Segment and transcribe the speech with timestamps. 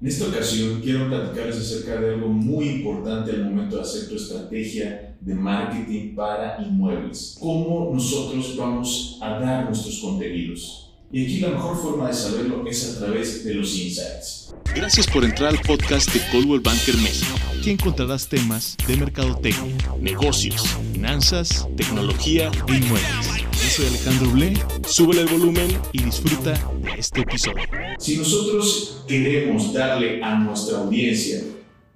[0.00, 4.14] En esta ocasión quiero platicarles acerca de algo muy importante al momento de hacer tu
[4.14, 7.36] estrategia de marketing para inmuebles.
[7.40, 10.92] Cómo nosotros vamos a dar nuestros contenidos.
[11.10, 14.54] Y aquí la mejor forma de saberlo es a través de los insights.
[14.72, 17.36] Gracias por entrar al podcast de Coldwell Banker México.
[17.58, 20.62] Aquí encontrarás temas de mercadotecnia, negocios,
[20.92, 23.47] finanzas, tecnología e inmuebles.
[23.62, 24.52] Yo soy Alejandro Ble,
[24.86, 27.64] súbele el volumen y disfruta de este episodio.
[27.98, 31.40] Si nosotros queremos darle a nuestra audiencia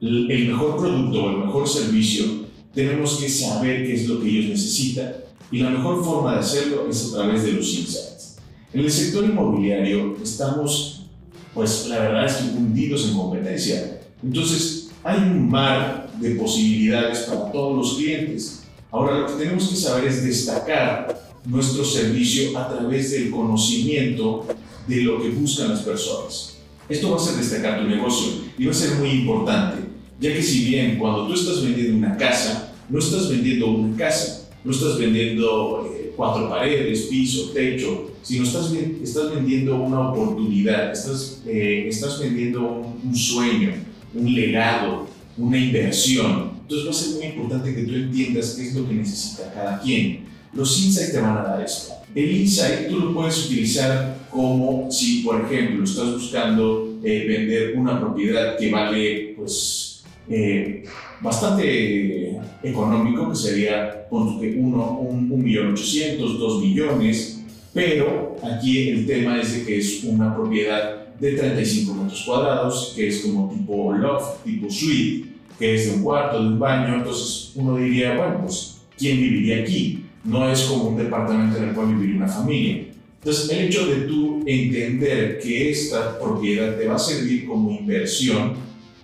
[0.01, 2.24] el mejor producto o el mejor servicio,
[2.74, 5.12] tenemos que saber qué es lo que ellos necesitan.
[5.52, 8.38] Y la mejor forma de hacerlo es a través de los insights.
[8.73, 11.06] En el sector inmobiliario estamos,
[11.54, 14.01] pues la verdad es que hundidos en competencia.
[14.23, 18.62] Entonces, hay un mar de posibilidades para todos los clientes.
[18.90, 24.46] Ahora, lo que tenemos que saber es destacar nuestro servicio a través del conocimiento
[24.87, 26.56] de lo que buscan las personas.
[26.88, 29.82] Esto va a ser destacar tu negocio y va a ser muy importante,
[30.20, 34.51] ya que si bien cuando tú estás vendiendo una casa, no estás vendiendo una casa,
[34.65, 41.43] no estás vendiendo eh, cuatro paredes, piso, techo, sino estás, estás vendiendo una oportunidad, estás,
[41.46, 43.73] eh, estás vendiendo un, un sueño,
[44.15, 45.07] un legado,
[45.38, 46.52] una inversión.
[46.63, 49.80] Entonces va a ser muy importante que tú entiendas qué es lo que necesita cada
[49.80, 51.95] quien los insights te van a dar esto.
[52.14, 57.98] El insight tú lo puedes utilizar como si, por ejemplo, estás buscando eh, vender una
[57.98, 60.84] propiedad que vale, pues, eh,
[61.20, 67.42] bastante económico, que sería uno, un, millón ochocientos, dos millones,
[67.72, 73.08] pero aquí el tema es de que es una propiedad de 35 metros cuadrados, que
[73.08, 77.53] es como tipo loft, tipo suite, que es de un cuarto, de un baño, entonces
[77.54, 80.04] uno diría, bueno, pues, ¿quién viviría aquí?
[80.25, 82.87] No es como un departamento en el cual vivir una familia.
[83.19, 88.54] Entonces, el hecho de tú entender que esta propiedad te va a servir como inversión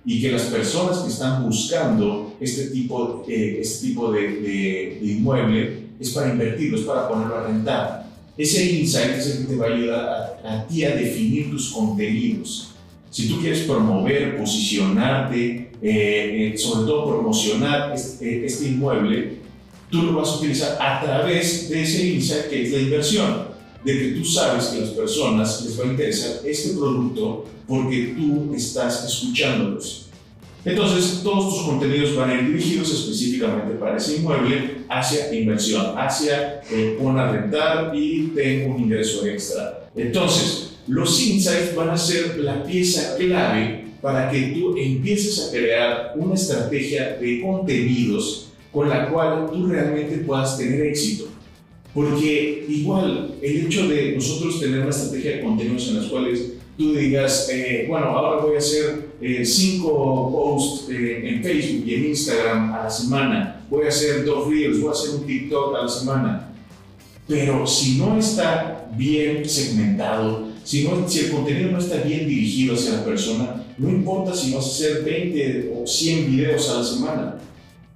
[0.05, 5.89] y que las personas que están buscando este tipo, eh, este tipo de, de, inmueble
[6.01, 8.09] es para invertirlo, es para ponerlo a rentar.
[8.37, 12.75] Ese insight es el que te va a ayudar a, ti a definir tus contenidos.
[13.11, 19.39] Si tú quieres promover, posicionarte, eh, eh, sobre todo promocionar este, este inmueble,
[19.91, 23.49] tú lo vas a utilizar a través de ese insight que es la inversión,
[23.85, 28.15] de que tú sabes que a las personas les va a interesar este producto porque
[28.17, 30.07] tú estás escuchándolos.
[30.65, 36.61] Entonces, todos tus contenidos van a ir dirigidos específicamente para ese inmueble hacia inversión, hacia
[36.71, 39.89] eh, pon a rentar y tengo un ingreso extra.
[39.95, 46.13] Entonces, los insights van a ser la pieza clave para que tú empieces a crear
[46.17, 48.48] una estrategia de contenidos
[48.79, 51.27] con la cual tú realmente puedas tener éxito.
[51.93, 56.95] Porque igual el hecho de nosotros tener una estrategia de contenidos en las cuales tú
[56.95, 62.05] digas, eh, bueno, ahora voy a hacer eh, cinco posts eh, en Facebook y en
[62.05, 65.83] Instagram a la semana, voy a hacer dos reels, voy a hacer un TikTok a
[65.83, 66.53] la semana.
[67.27, 72.77] Pero si no está bien segmentado, si, no, si el contenido no está bien dirigido
[72.77, 76.85] hacia la persona, no importa si vas a hacer 20 o 100 videos a la
[76.85, 77.39] semana,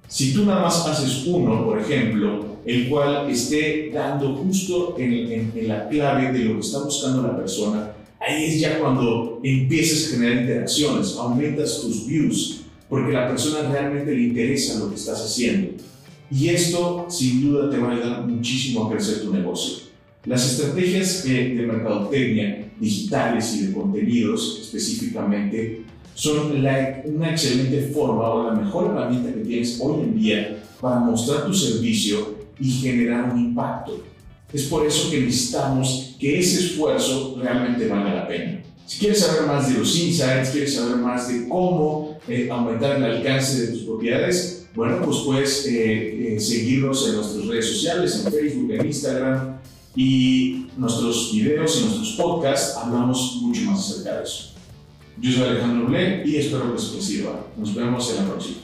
[0.07, 5.89] si tú nada más haces uno, por ejemplo, el cual esté dando justo en, la
[5.89, 10.43] clave de lo que está buscando la persona, ahí es ya cuando empiezas a generar
[10.43, 15.83] interacciones, aumentas tus views, porque a la persona realmente le interesa lo que estás haciendo.
[16.31, 19.83] Y esto sin duda te va a ayudar muchísimo a crecer tu negocio.
[20.25, 28.61] Las estrategias de mercadotecnia digitales y de contenidos específicamente son una excelente forma o la
[28.61, 34.03] mejor herramienta que tienes hoy en día para mostrar tu servicio y generar un impacto.
[34.51, 38.63] Es por eso que necesitamos que ese esfuerzo realmente valga la pena.
[38.85, 43.03] Si quieres saber más de los insights, quieres saber más de cómo eh, aumentar el
[43.03, 48.31] alcance de tus propiedades, bueno, pues puedes eh, eh, seguirnos en nuestras redes sociales, en
[48.31, 49.57] Facebook, en Instagram,
[49.95, 54.53] y nuestros videos y nuestros podcasts hablamos mucho más acerca de eso.
[55.19, 57.47] Yo soy Alejandro Ble y espero que les sirva.
[57.57, 58.57] Nos vemos en la próxima.